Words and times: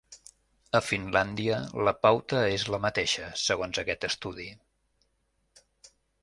A 0.77 0.79
Finlàndia 0.85 1.59
la 1.87 1.93
pauta 2.05 2.39
és 2.53 2.65
la 2.77 2.79
mateixa, 2.87 3.29
segons 3.43 3.83
aquest 3.83 4.09
estudi. 4.11 4.49